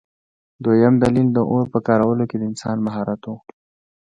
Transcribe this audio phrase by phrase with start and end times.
[0.63, 3.31] دویم دلیل د اور په کارولو کې د انسان مهارت و.